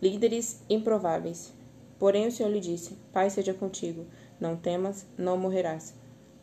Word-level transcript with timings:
líderes 0.00 0.60
improváveis. 0.68 1.52
Porém 1.98 2.26
o 2.26 2.32
Senhor 2.32 2.50
lhe 2.50 2.60
disse: 2.60 2.96
Pai 3.12 3.28
seja 3.30 3.52
contigo, 3.52 4.06
não 4.40 4.56
temas, 4.56 5.06
não 5.16 5.36
morrerás. 5.36 5.94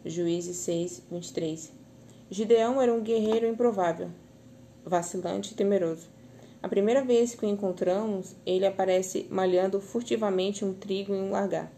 Juízes 0.05 0.57
6, 0.57 1.03
23. 1.11 1.71
Gideão 2.29 2.81
era 2.81 2.93
um 2.93 3.01
guerreiro 3.01 3.47
improvável, 3.47 4.09
vacilante 4.85 5.53
e 5.53 5.55
temeroso. 5.55 6.07
A 6.61 6.67
primeira 6.67 7.03
vez 7.03 7.35
que 7.35 7.45
o 7.45 7.49
encontramos, 7.49 8.35
ele 8.45 8.65
aparece 8.65 9.27
malhando 9.29 9.79
furtivamente 9.79 10.65
um 10.65 10.73
trigo 10.73 11.13
em 11.13 11.21
um 11.21 11.31
largar. 11.31 11.71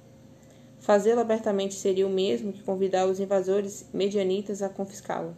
Fazê-lo 0.79 1.19
abertamente 1.19 1.75
seria 1.75 2.07
o 2.07 2.09
mesmo 2.09 2.53
que 2.53 2.63
convidar 2.63 3.05
os 3.05 3.19
invasores 3.19 3.85
medianitas 3.93 4.61
a 4.61 4.69
confiscá-lo. 4.69 5.35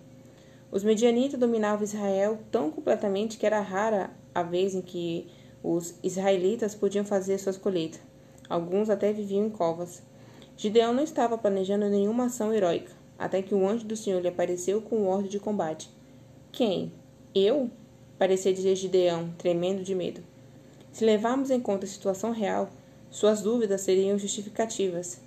Os 0.71 0.83
medianitas 0.83 1.39
dominavam 1.39 1.83
Israel 1.83 2.39
tão 2.51 2.71
completamente 2.71 3.37
que 3.37 3.45
era 3.45 3.59
rara 3.59 4.11
a 4.33 4.43
vez 4.43 4.73
em 4.73 4.81
que 4.81 5.27
os 5.63 5.95
israelitas 6.03 6.73
podiam 6.73 7.05
fazer 7.05 7.37
suas 7.37 7.57
colheitas. 7.57 8.01
Alguns 8.49 8.89
até 8.89 9.13
viviam 9.13 9.45
em 9.45 9.49
covas. 9.49 10.01
Gideão 10.57 10.93
não 10.93 11.03
estava 11.03 11.37
planejando 11.37 11.89
nenhuma 11.89 12.25
ação 12.25 12.53
heróica, 12.53 12.91
até 13.17 13.41
que 13.41 13.55
o 13.55 13.67
anjo 13.67 13.85
do 13.85 13.95
Senhor 13.95 14.21
lhe 14.21 14.27
apareceu 14.27 14.81
com 14.81 15.07
ordem 15.07 15.29
de 15.29 15.39
combate. 15.39 15.89
Quem? 16.51 16.91
Eu? 17.33 17.69
parecia 18.17 18.53
dizer 18.53 18.75
Gideão, 18.75 19.33
tremendo 19.37 19.83
de 19.83 19.95
medo. 19.95 20.21
Se 20.91 21.05
levarmos 21.05 21.49
em 21.49 21.59
conta 21.59 21.85
a 21.85 21.89
situação 21.89 22.31
real, 22.31 22.69
suas 23.09 23.41
dúvidas 23.41 23.81
seriam 23.81 24.19
justificativas. 24.19 25.21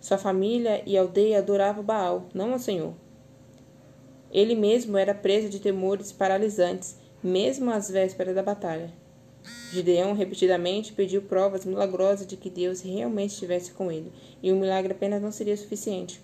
Sua 0.00 0.18
família 0.18 0.82
e 0.86 0.96
aldeia 0.96 1.38
adoravam 1.38 1.84
Baal, 1.84 2.26
não 2.32 2.52
ao 2.52 2.58
Senhor. 2.58 2.94
Ele 4.30 4.54
mesmo 4.54 4.96
era 4.96 5.14
preso 5.14 5.48
de 5.48 5.60
temores 5.60 6.12
paralisantes, 6.12 6.96
mesmo 7.22 7.70
às 7.70 7.90
vésperas 7.90 8.34
da 8.34 8.42
batalha. 8.42 8.92
Gideão 9.72 10.14
repetidamente 10.14 10.92
pediu 10.92 11.22
provas 11.22 11.64
milagrosas 11.64 12.26
de 12.26 12.36
que 12.36 12.48
Deus 12.48 12.80
realmente 12.80 13.32
estivesse 13.32 13.72
com 13.72 13.92
ele, 13.92 14.12
e 14.42 14.50
o 14.50 14.56
milagre 14.56 14.92
apenas 14.92 15.20
não 15.20 15.30
seria 15.30 15.56
suficiente. 15.56 16.20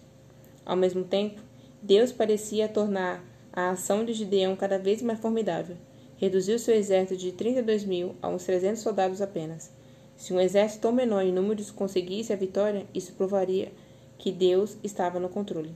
Ao 0.64 0.76
mesmo 0.76 1.04
tempo, 1.04 1.42
Deus 1.82 2.10
parecia 2.10 2.68
tornar 2.68 3.22
a 3.52 3.70
ação 3.70 4.04
de 4.04 4.14
Gideão 4.14 4.56
cada 4.56 4.78
vez 4.78 5.02
mais 5.02 5.20
formidável. 5.20 5.76
Reduziu 6.16 6.58
seu 6.58 6.74
exército 6.74 7.16
de 7.16 7.32
32 7.32 7.84
mil 7.84 8.14
a 8.22 8.28
uns 8.28 8.44
300 8.44 8.80
soldados 8.80 9.20
apenas. 9.20 9.70
Se 10.16 10.32
um 10.32 10.40
exército 10.40 10.82
tão 10.82 10.92
menor 10.92 11.22
em 11.22 11.32
números 11.32 11.70
conseguisse 11.70 12.32
a 12.32 12.36
vitória, 12.36 12.86
isso 12.94 13.12
provaria 13.12 13.70
que 14.16 14.32
Deus 14.32 14.78
estava 14.82 15.20
no 15.20 15.28
controle. 15.28 15.74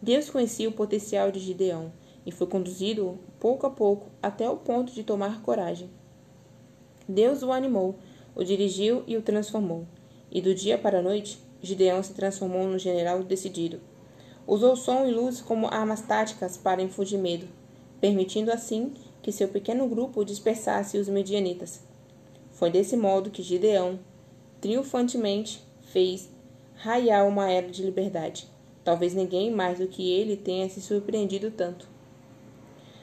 Deus 0.00 0.28
conhecia 0.28 0.68
o 0.68 0.72
potencial 0.72 1.30
de 1.30 1.40
Gideão 1.40 1.92
e 2.26 2.30
foi 2.30 2.46
conduzido 2.46 3.18
pouco 3.40 3.66
a 3.66 3.70
pouco 3.70 4.10
até 4.22 4.48
o 4.50 4.56
ponto 4.56 4.92
de 4.92 5.02
tomar 5.02 5.40
coragem. 5.42 5.88
Deus 7.12 7.42
o 7.42 7.52
animou, 7.52 7.94
o 8.34 8.42
dirigiu 8.42 9.04
e 9.06 9.16
o 9.16 9.22
transformou. 9.22 9.86
E 10.30 10.40
do 10.40 10.54
dia 10.54 10.76
para 10.76 10.98
a 10.98 11.02
noite, 11.02 11.38
Gideão 11.62 12.02
se 12.02 12.12
transformou 12.12 12.66
num 12.66 12.78
general 12.78 13.22
decidido, 13.22 13.80
Usou 14.46 14.74
som 14.74 15.06
e 15.06 15.12
luz 15.12 15.40
como 15.40 15.68
armas 15.68 16.02
táticas 16.02 16.56
para 16.56 16.82
infundir 16.82 17.18
medo, 17.18 17.46
permitindo 18.00 18.50
assim 18.50 18.92
que 19.22 19.30
seu 19.30 19.46
pequeno 19.46 19.86
grupo 19.86 20.24
dispersasse 20.24 20.98
os 20.98 21.08
medianitas. 21.08 21.80
Foi 22.50 22.68
desse 22.68 22.96
modo 22.96 23.30
que 23.30 23.42
Gideão, 23.42 24.00
triunfantemente, 24.60 25.62
fez 25.82 26.28
raiar 26.74 27.26
uma 27.26 27.48
era 27.48 27.70
de 27.70 27.84
liberdade. 27.84 28.48
Talvez 28.82 29.14
ninguém 29.14 29.48
mais 29.48 29.78
do 29.78 29.86
que 29.86 30.10
ele 30.10 30.36
tenha 30.36 30.68
se 30.68 30.80
surpreendido 30.80 31.52
tanto. 31.52 31.88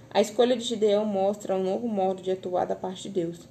A 0.09 0.19
escolha 0.19 0.57
de 0.57 0.63
Gideão 0.65 1.05
mostra 1.05 1.55
um 1.55 1.63
novo 1.63 1.87
modo 1.87 2.21
de 2.21 2.31
atuar 2.31 2.65
da 2.65 2.75
parte 2.75 3.03
de 3.03 3.09
Deus. 3.09 3.47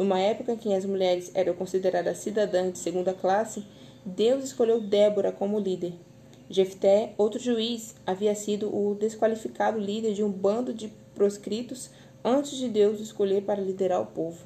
Numa 0.00 0.18
época 0.18 0.54
em 0.54 0.56
que 0.56 0.72
as 0.72 0.86
mulheres 0.86 1.30
eram 1.34 1.52
consideradas 1.52 2.16
cidadãs 2.16 2.72
de 2.72 2.78
segunda 2.78 3.12
classe, 3.12 3.66
Deus 4.02 4.42
escolheu 4.42 4.80
Débora 4.80 5.30
como 5.30 5.60
líder 5.60 5.92
Jefté, 6.48 7.12
outro 7.18 7.38
juiz, 7.38 7.94
havia 8.06 8.34
sido 8.34 8.74
o 8.74 8.94
desqualificado 8.94 9.78
líder 9.78 10.14
de 10.14 10.24
um 10.24 10.32
bando 10.32 10.72
de 10.72 10.88
proscritos 11.14 11.90
antes 12.24 12.56
de 12.56 12.66
Deus 12.66 12.98
escolher 12.98 13.42
para 13.42 13.60
liderar 13.60 14.00
o 14.00 14.06
povo. 14.06 14.42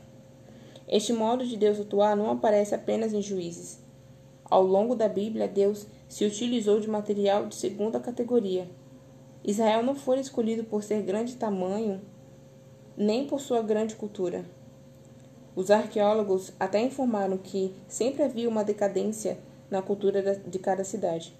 Este 0.88 1.12
modo 1.12 1.46
de 1.46 1.56
Deus 1.56 1.78
atuar 1.78 2.16
não 2.16 2.32
aparece 2.32 2.74
apenas 2.74 3.12
em 3.12 3.22
juízes. 3.22 3.78
Ao 4.46 4.64
longo 4.64 4.96
da 4.96 5.08
Bíblia, 5.08 5.46
Deus 5.46 5.86
se 6.08 6.24
utilizou 6.24 6.80
de 6.80 6.90
material 6.90 7.46
de 7.46 7.54
segunda 7.54 8.00
categoria. 8.00 8.68
Israel 9.44 9.84
não 9.84 9.94
foi 9.94 10.18
escolhido 10.18 10.64
por 10.64 10.82
ser 10.82 11.00
grande 11.02 11.36
tamanho, 11.36 12.00
nem 12.96 13.24
por 13.28 13.38
sua 13.40 13.62
grande 13.62 13.94
cultura. 13.94 14.44
Os 15.54 15.70
arqueólogos 15.70 16.52
até 16.58 16.80
informaram 16.80 17.38
que 17.38 17.74
sempre 17.86 18.22
havia 18.22 18.48
uma 18.48 18.64
decadência 18.64 19.38
na 19.70 19.80
cultura 19.80 20.36
de 20.36 20.58
cada 20.58 20.84
cidade 20.84 21.34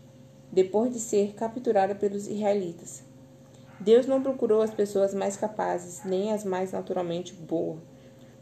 depois 0.55 0.93
de 0.93 1.01
ser 1.01 1.35
capturada 1.35 1.97
pelos 1.97 2.29
israelitas. 2.29 3.03
Deus 3.81 4.07
não 4.07 4.23
procurou 4.23 4.63
as 4.63 4.71
pessoas 4.71 5.13
mais 5.13 5.37
capazes, 5.37 6.03
nem 6.05 6.33
as 6.33 6.45
mais 6.45 6.71
naturalmente 6.71 7.35
boas. 7.35 7.81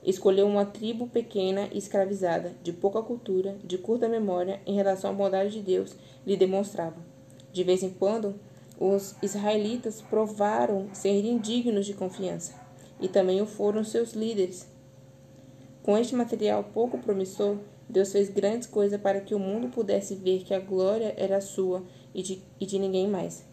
Escolheu 0.05 0.47
uma 0.47 0.67
tribo 0.67 1.07
pequena 1.07 1.69
e 1.73 1.79
escravizada, 1.79 2.53
de 2.63 2.73
pouca 2.73 3.01
cultura, 3.01 3.57
de 3.65 3.79
curta 3.79 4.09
memória 4.09 4.61
em 4.67 4.75
relação 4.75 5.11
à 5.11 5.15
bondade 5.15 5.53
de 5.53 5.63
Deus 5.63 5.97
lhe 6.27 6.37
demonstrava. 6.37 6.97
De 7.51 7.65
vez 7.65 7.83
em 7.83 7.91
quando, 7.91 8.35
os 8.79 9.15
israelitas 9.23 10.03
provaram 10.03 10.89
ser 10.93 11.25
indignos 11.25 11.87
de 11.87 11.95
confiança, 11.95 12.55
e 13.01 13.09
também 13.09 13.41
o 13.41 13.47
foram 13.47 13.83
seus 13.85 14.13
líderes. 14.13 14.67
Com 15.83 15.99
este 15.99 16.15
material 16.15 16.63
pouco 16.73 16.99
promissor, 16.99 17.57
Deus 17.89 18.13
fez 18.13 18.29
grandes 18.29 18.69
coisas 18.69 19.01
para 19.01 19.21
que 19.21 19.35
o 19.35 19.39
mundo 19.39 19.69
pudesse 19.69 20.15
ver 20.15 20.45
que 20.45 20.55
a 20.55 20.61
glória 20.61 21.13
era 21.17 21.41
sua 21.41 21.83
e 22.15 22.23
de, 22.23 22.41
e 22.61 22.65
de 22.65 22.79
ninguém 22.79 23.09
mais. 23.09 23.45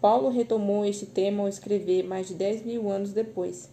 Paulo 0.00 0.28
retomou 0.28 0.84
este 0.84 1.06
tema 1.06 1.42
ao 1.42 1.48
escrever 1.48 2.04
mais 2.04 2.28
de 2.28 2.34
dez 2.34 2.64
mil 2.64 2.90
anos 2.90 3.12
depois. 3.12 3.70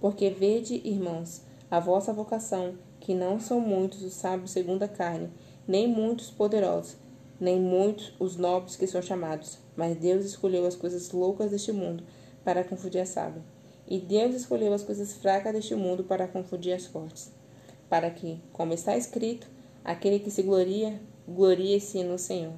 Porque 0.00 0.30
vede, 0.30 0.80
irmãos, 0.82 1.42
a 1.70 1.78
vossa 1.78 2.12
vocação, 2.12 2.74
que 2.98 3.14
não 3.14 3.38
são 3.38 3.60
muitos 3.60 4.02
os 4.02 4.14
sábios 4.14 4.50
segundo 4.50 4.82
a 4.82 4.88
carne, 4.88 5.30
nem 5.68 5.86
muitos 5.86 6.30
poderosos, 6.30 6.96
nem 7.38 7.60
muitos 7.60 8.14
os 8.18 8.36
nobres 8.36 8.76
que 8.76 8.86
são 8.86 9.02
chamados, 9.02 9.58
mas 9.76 9.96
Deus 9.96 10.24
escolheu 10.24 10.66
as 10.66 10.74
coisas 10.74 11.10
loucas 11.12 11.50
deste 11.50 11.70
mundo 11.70 12.02
para 12.42 12.64
confundir 12.64 13.00
a 13.02 13.06
sábia. 13.06 13.42
E 13.90 13.98
Deus 13.98 14.36
escolheu 14.36 14.72
as 14.72 14.84
coisas 14.84 15.14
fracas 15.14 15.52
deste 15.52 15.74
mundo 15.74 16.04
para 16.04 16.28
confundir 16.28 16.72
as 16.72 16.86
fortes, 16.86 17.32
para 17.88 18.08
que, 18.08 18.40
como 18.52 18.72
está 18.72 18.96
escrito, 18.96 19.48
aquele 19.84 20.20
que 20.20 20.30
se 20.30 20.42
gloria, 20.42 21.00
glorie-se 21.28 22.04
no 22.04 22.16
Senhor. 22.16 22.54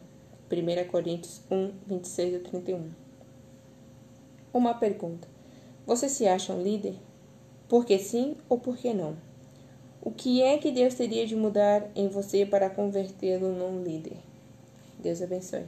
1 0.50 0.90
Coríntios 0.90 1.40
1, 1.50 1.72
26 1.86 2.34
a 2.34 2.38
31. 2.40 2.90
Uma 4.52 4.74
pergunta: 4.74 5.26
Você 5.86 6.06
se 6.06 6.26
acha 6.26 6.52
um 6.52 6.62
líder? 6.62 6.96
Por 7.66 7.86
que 7.86 7.98
sim 7.98 8.36
ou 8.46 8.58
por 8.58 8.76
que 8.76 8.92
não? 8.92 9.16
O 10.02 10.10
que 10.10 10.42
é 10.42 10.58
que 10.58 10.70
Deus 10.70 10.94
teria 10.94 11.26
de 11.26 11.34
mudar 11.34 11.90
em 11.96 12.08
você 12.08 12.44
para 12.44 12.68
convertê-lo 12.68 13.52
num 13.52 13.82
líder? 13.82 14.18
Deus 14.98 15.22
abençoe. 15.22 15.64